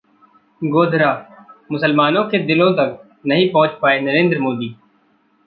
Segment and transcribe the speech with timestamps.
[0.61, 1.09] गोधरा:
[1.71, 4.75] मुसलमानों के दिलों तक नहीं पहुंच पाए नरेंद्र मोदी